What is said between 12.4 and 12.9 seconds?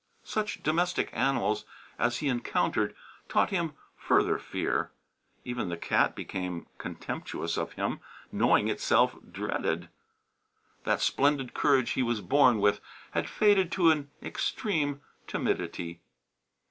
with